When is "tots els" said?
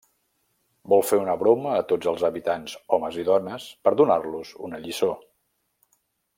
1.91-2.25